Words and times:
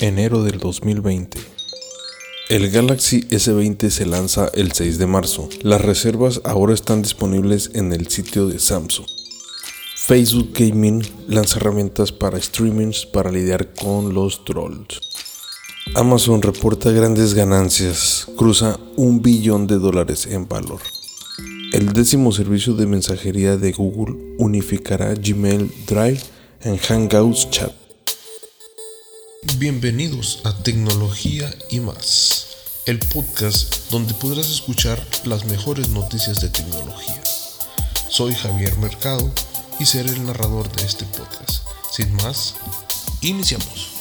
enero 0.00 0.42
del 0.42 0.58
2020. 0.58 1.38
El 2.48 2.70
Galaxy 2.70 3.20
S20 3.28 3.90
se 3.90 4.06
lanza 4.06 4.50
el 4.54 4.72
6 4.72 4.98
de 4.98 5.06
marzo. 5.06 5.48
Las 5.62 5.82
reservas 5.82 6.40
ahora 6.44 6.74
están 6.74 7.02
disponibles 7.02 7.70
en 7.74 7.92
el 7.92 8.08
sitio 8.08 8.46
de 8.46 8.58
Samsung. 8.58 9.06
Facebook 9.94 10.50
Gaming 10.54 11.02
lanza 11.28 11.58
herramientas 11.58 12.12
para 12.12 12.40
streamings 12.40 13.06
para 13.06 13.30
lidiar 13.30 13.72
con 13.74 14.14
los 14.14 14.44
trolls. 14.44 15.00
Amazon 15.94 16.42
reporta 16.42 16.90
grandes 16.90 17.34
ganancias, 17.34 18.26
cruza 18.36 18.80
un 18.96 19.22
billón 19.22 19.66
de 19.66 19.78
dólares 19.78 20.26
en 20.26 20.48
valor. 20.48 20.80
El 21.72 21.92
décimo 21.92 22.32
servicio 22.32 22.74
de 22.74 22.86
mensajería 22.86 23.56
de 23.56 23.72
Google 23.72 24.16
unificará 24.38 25.14
Gmail 25.14 25.70
Drive 25.86 26.20
en 26.62 26.78
Hangouts 26.78 27.50
Chat. 27.50 27.79
Bienvenidos 29.42 30.42
a 30.44 30.54
Tecnología 30.62 31.50
y 31.70 31.80
más, 31.80 32.82
el 32.84 32.98
podcast 32.98 33.90
donde 33.90 34.12
podrás 34.12 34.50
escuchar 34.50 35.02
las 35.24 35.46
mejores 35.46 35.88
noticias 35.88 36.42
de 36.42 36.50
tecnología. 36.50 37.22
Soy 38.10 38.34
Javier 38.34 38.76
Mercado 38.76 39.32
y 39.78 39.86
seré 39.86 40.10
el 40.10 40.26
narrador 40.26 40.70
de 40.72 40.84
este 40.84 41.06
podcast. 41.06 41.64
Sin 41.90 42.12
más, 42.16 42.54
iniciamos. 43.22 43.94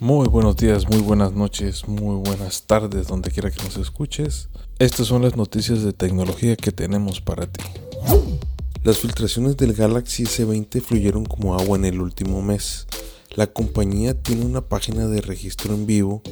Muy 0.00 0.26
buenos 0.26 0.56
días, 0.56 0.88
muy 0.88 0.98
buenas 0.98 1.32
noches, 1.32 1.86
muy 1.86 2.16
buenas 2.16 2.62
tardes, 2.62 3.06
donde 3.06 3.30
quiera 3.30 3.52
que 3.52 3.62
nos 3.62 3.76
escuches. 3.76 4.48
Estas 4.80 5.06
son 5.06 5.22
las 5.22 5.36
noticias 5.36 5.84
de 5.84 5.92
tecnología 5.92 6.56
que 6.56 6.72
tenemos 6.72 7.20
para 7.20 7.46
ti. 7.46 7.62
Las 8.88 9.00
filtraciones 9.00 9.58
del 9.58 9.74
Galaxy 9.74 10.24
S20 10.24 10.80
fluyeron 10.80 11.26
como 11.26 11.54
agua 11.54 11.76
en 11.76 11.84
el 11.84 12.00
último 12.00 12.40
mes. 12.40 12.86
La 13.36 13.46
compañía 13.46 14.14
tiene 14.14 14.46
una 14.46 14.62
página 14.62 15.06
de 15.08 15.20
registro 15.20 15.74
en 15.74 15.84
vivo 15.84 16.22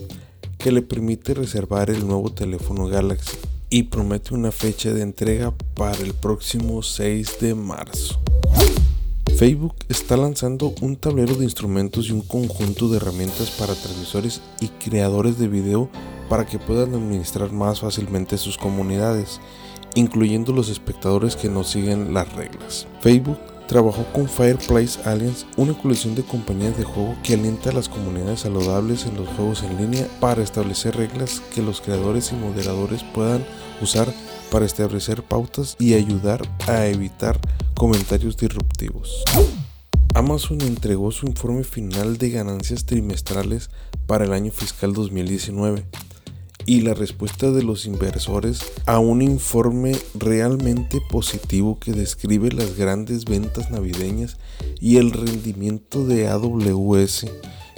que 0.57 0.73
le 0.73 0.81
permite 0.81 1.35
reservar 1.35 1.91
el 1.91 2.07
nuevo 2.07 2.33
teléfono 2.33 2.87
Galaxy 2.87 3.37
y 3.69 3.83
promete 3.83 4.33
una 4.33 4.53
fecha 4.53 4.95
de 4.95 5.03
entrega 5.03 5.53
para 5.75 5.99
el 5.99 6.15
próximo 6.15 6.83
6 6.83 7.41
de 7.43 7.55
marzo. 7.55 8.19
Facebook 9.37 9.75
está 9.91 10.17
lanzando 10.17 10.73
un 10.81 10.97
tablero 10.97 11.35
de 11.35 11.45
instrumentos 11.45 12.09
y 12.09 12.13
un 12.13 12.23
conjunto 12.23 12.89
de 12.89 12.97
herramientas 12.97 13.51
para 13.51 13.75
transmisores 13.75 14.41
y 14.63 14.69
creadores 14.69 15.39
de 15.39 15.49
video 15.49 15.91
para 16.31 16.47
que 16.47 16.59
puedan 16.59 16.95
administrar 16.95 17.53
más 17.53 17.81
fácilmente 17.81 18.39
sus 18.39 18.57
comunidades 18.57 19.41
incluyendo 19.97 20.53
los 20.53 20.69
espectadores 20.69 21.35
que 21.35 21.49
no 21.49 21.65
siguen 21.65 22.15
las 22.15 22.33
reglas. 22.35 22.87
Facebook 23.01 23.39
trabajó 23.67 24.05
con 24.13 24.29
Fireplace 24.29 25.01
Alliance, 25.09 25.45
una 25.57 25.75
colección 25.75 26.15
de 26.15 26.23
compañías 26.23 26.77
de 26.79 26.85
juego 26.85 27.17
que 27.25 27.35
alienta 27.35 27.71
a 27.71 27.73
las 27.73 27.89
comunidades 27.89 28.41
saludables 28.41 29.07
en 29.07 29.17
los 29.17 29.29
juegos 29.31 29.65
en 29.65 29.77
línea 29.77 30.07
para 30.21 30.43
establecer 30.43 30.97
reglas 30.97 31.43
que 31.53 31.63
los 31.63 31.81
creadores 31.81 32.31
y 32.31 32.37
moderadores 32.37 33.03
puedan 33.03 33.45
usar 33.81 34.13
para 34.53 34.67
establecer 34.67 35.23
pautas 35.23 35.75
y 35.81 35.95
ayudar 35.95 36.43
a 36.69 36.87
evitar 36.87 37.41
comentarios 37.75 38.37
disruptivos. 38.37 39.25
Amazon 40.15 40.61
entregó 40.61 41.11
su 41.11 41.27
informe 41.27 41.65
final 41.65 42.17
de 42.17 42.31
ganancias 42.31 42.87
trimestrales 42.87 43.71
para 44.07 44.25
el 44.25 44.33
año 44.33 44.53
fiscal 44.53 44.93
2019 44.93 45.85
y 46.67 46.81
la 46.81 46.95
respuesta 46.95 47.53
de 47.53 47.63
los 47.63 47.87
inversores 47.87 48.73
a 48.87 48.99
un 48.99 49.23
informe 49.23 49.97
realmente 50.15 51.01
positivo 51.09 51.79
que 51.79 51.93
describe 51.93 52.51
las 52.51 52.77
grandes 52.77 53.25
ventas 53.25 53.71
navideñas 53.71 54.37
y 54.81 54.97
el 54.97 55.13
rendimiento 55.13 56.05
de 56.05 56.27
AWS 56.29 57.27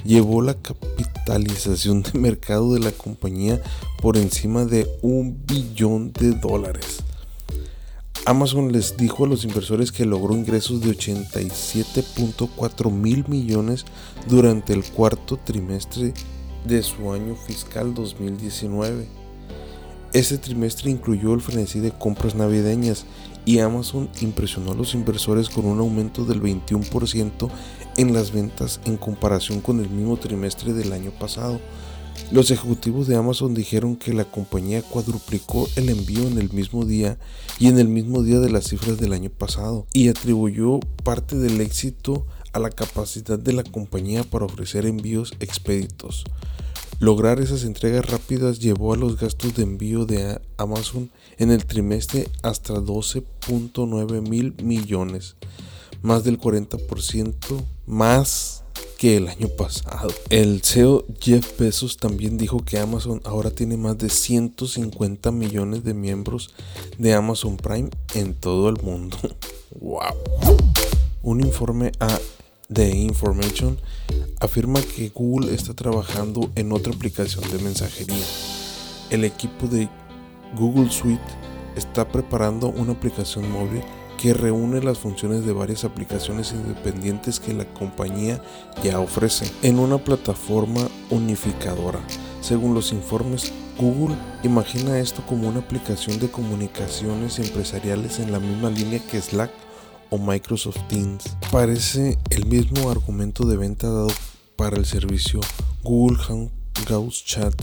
llevó 0.05 0.43
la 0.43 0.55
capitalización 0.55 2.03
de 2.03 2.19
mercado 2.19 2.73
de 2.73 2.81
la 2.81 2.93
compañía 2.93 3.61
por 4.01 4.17
encima 4.17 4.65
de 4.65 4.89
un 5.03 5.45
billón 5.47 6.13
de 6.15 6.33
dólares. 6.33 7.03
Amazon 8.25 8.73
les 8.73 8.97
dijo 8.97 9.25
a 9.25 9.29
los 9.29 9.45
inversores 9.45 9.93
que 9.93 10.05
logró 10.05 10.35
ingresos 10.35 10.81
de 10.81 10.91
87.4 10.91 12.91
mil 12.91 13.25
millones 13.29 13.85
durante 14.29 14.73
el 14.73 14.85
cuarto 14.85 15.39
trimestre 15.39 16.13
de 16.65 16.83
su 16.83 17.13
año 17.13 17.35
fiscal 17.37 17.95
2019. 17.95 19.07
Ese 20.13 20.39
trimestre 20.39 20.91
incluyó 20.91 21.35
el 21.35 21.41
frenesí 21.41 21.81
de 21.81 21.91
compras 21.91 22.35
navideñas 22.35 23.05
y 23.45 23.59
Amazon 23.59 24.09
impresionó 24.21 24.73
a 24.73 24.75
los 24.75 24.95
inversores 24.95 25.49
con 25.49 25.65
un 25.65 25.79
aumento 25.79 26.25
del 26.25 26.43
21% 26.43 27.51
en 27.97 28.13
las 28.13 28.33
ventas 28.33 28.81
en 28.85 28.97
comparación 28.97 29.61
con 29.61 29.81
el 29.81 29.89
mismo 29.89 30.17
trimestre 30.17 30.73
del 30.73 30.93
año 30.93 31.11
pasado. 31.11 31.61
Los 32.31 32.51
ejecutivos 32.51 33.07
de 33.07 33.17
Amazon 33.17 33.55
dijeron 33.55 33.97
que 33.97 34.13
la 34.13 34.27
compañía 34.27 34.83
cuadruplicó 34.83 35.67
el 35.77 35.89
envío 35.89 36.27
en 36.27 36.37
el 36.37 36.53
mismo 36.53 36.85
día 36.85 37.17
y 37.59 37.69
en 37.69 37.79
el 37.79 37.89
mismo 37.89 38.23
día 38.23 38.39
de 38.39 38.51
las 38.51 38.69
cifras 38.69 38.99
del 38.99 39.15
año 39.15 39.31
pasado 39.31 39.87
y 39.95 40.09
atribuyó 40.09 40.81
parte 41.05 41.37
del 41.37 41.61
éxito 41.63 42.27
a 42.53 42.59
la 42.59 42.71
capacidad 42.71 43.39
de 43.39 43.53
la 43.53 43.65
compañía 43.65 44.25
para 44.25 44.45
ofrecer 44.45 44.87
envíos 44.87 45.33
expeditos. 45.41 46.25
Lograr 47.01 47.41
esas 47.41 47.63
entregas 47.63 48.11
rápidas 48.11 48.59
llevó 48.59 48.93
a 48.93 48.97
los 48.97 49.21
gastos 49.21 49.55
de 49.55 49.63
envío 49.63 50.05
de 50.05 50.41
Amazon 50.57 51.11
en 51.37 51.53
el 51.53 51.65
trimestre 51.65 52.29
hasta 52.43 52.75
12.9 52.75 54.29
mil 54.29 54.55
millones, 54.63 55.37
más 56.03 56.25
del 56.25 56.41
40% 56.41 57.65
más 57.87 58.65
que 58.99 59.17
el 59.17 59.29
año 59.29 59.49
pasado. 59.49 60.09
El 60.29 60.61
CEO 60.63 61.05
Jeff 61.21 61.57
Bezos 61.57 61.99
también 61.99 62.37
dijo 62.37 62.65
que 62.65 62.81
Amazon 62.81 63.21
ahora 63.25 63.53
tiene 63.53 63.77
más 63.77 63.97
de 63.97 64.11
150 64.11 65.31
millones 65.31 65.85
de 65.85 65.95
miembros 65.95 66.53
de 66.99 67.15
Amazon 67.15 67.57
Prime 67.57 67.91
en 68.15 68.35
todo 68.35 68.69
el 68.69 68.83
mundo. 68.83 69.17
¡Wow! 69.81 70.57
Un 71.23 71.41
informe 71.41 71.93
a 72.01 72.19
The 72.71 72.87
Information 72.95 73.79
afirma 74.41 74.83
que 74.83 75.09
Google 75.09 75.55
está 75.55 75.73
trabajando 75.73 76.51
en 76.55 76.71
otra 76.73 76.93
aplicación 76.93 77.51
de 77.51 77.59
mensajería. 77.65 78.23
El 79.09 79.25
equipo 79.25 79.67
de 79.69 79.89
Google 80.55 80.91
Suite 80.91 81.23
está 81.77 82.07
preparando 82.07 82.69
una 82.69 82.93
aplicación 82.93 83.51
móvil 83.51 83.83
que 84.19 84.35
reúne 84.35 84.83
las 84.83 84.99
funciones 84.99 85.47
de 85.47 85.55
varias 85.55 85.85
aplicaciones 85.85 86.53
independientes 86.53 87.41
que 87.41 87.55
la 87.55 87.65
compañía 87.73 88.43
ya 88.85 89.01
ofrece 89.01 89.51
en 89.63 89.79
una 89.79 89.97
plataforma 89.97 90.89
unificadora. 91.09 92.01
Según 92.43 92.75
los 92.75 92.93
informes, 92.93 93.51
Google 93.79 94.15
imagina 94.43 94.99
esto 94.99 95.25
como 95.25 95.49
una 95.49 95.61
aplicación 95.61 96.19
de 96.19 96.31
comunicaciones 96.31 97.39
empresariales 97.39 98.19
en 98.19 98.31
la 98.31 98.41
misma 98.41 98.69
línea 98.69 99.01
que 99.11 99.23
Slack 99.23 99.68
o 100.11 100.19
Microsoft 100.19 100.79
Teams. 100.89 101.37
Parece 101.51 102.19
el 102.31 102.47
mismo 102.47 102.91
argumento 102.91 103.47
de 103.47 103.57
venta 103.57 103.89
dado 103.89 104.09
para 104.57 104.77
el 104.77 104.87
servicio 104.87 105.41
Google 105.83 106.19
Hangouts 106.19 107.25
Chat 107.25 107.55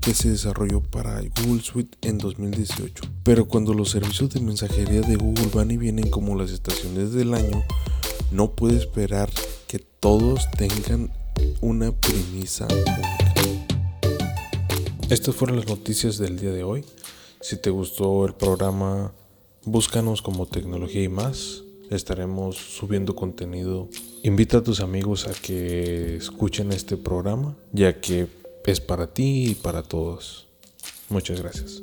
que 0.00 0.14
se 0.14 0.30
desarrolló 0.30 0.80
para 0.80 1.20
Google 1.20 1.62
Suite 1.62 1.96
en 2.02 2.18
2018. 2.18 3.04
Pero 3.22 3.46
cuando 3.46 3.72
los 3.72 3.90
servicios 3.90 4.30
de 4.30 4.40
mensajería 4.40 5.00
de 5.00 5.16
Google 5.16 5.48
van 5.54 5.70
y 5.70 5.76
vienen 5.76 6.10
como 6.10 6.36
las 6.36 6.50
estaciones 6.50 7.12
del 7.12 7.34
año, 7.34 7.62
no 8.30 8.50
puede 8.52 8.76
esperar 8.76 9.30
que 9.68 9.78
todos 9.78 10.50
tengan 10.58 11.10
una 11.60 11.92
premisa 11.92 12.66
única. 12.66 13.18
Estas 15.08 15.34
fueron 15.34 15.56
las 15.56 15.68
noticias 15.68 16.18
del 16.18 16.38
día 16.38 16.52
de 16.52 16.64
hoy. 16.64 16.84
Si 17.40 17.56
te 17.56 17.70
gustó 17.70 18.24
el 18.26 18.34
programa, 18.34 19.12
búscanos 19.64 20.22
como 20.22 20.46
tecnología 20.46 21.02
y 21.02 21.08
más 21.08 21.62
estaremos 21.96 22.56
subiendo 22.56 23.14
contenido. 23.14 23.88
Invita 24.22 24.58
a 24.58 24.62
tus 24.62 24.80
amigos 24.80 25.26
a 25.26 25.32
que 25.32 26.16
escuchen 26.16 26.72
este 26.72 26.96
programa, 26.96 27.56
ya 27.72 28.00
que 28.00 28.26
es 28.66 28.80
para 28.80 29.12
ti 29.12 29.50
y 29.50 29.54
para 29.54 29.82
todos. 29.82 30.46
Muchas 31.08 31.40
gracias. 31.40 31.82